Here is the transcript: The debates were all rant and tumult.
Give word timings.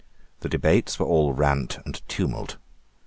The 0.39 0.49
debates 0.49 0.97
were 0.97 1.05
all 1.05 1.31
rant 1.31 1.77
and 1.85 2.01
tumult. 2.09 2.57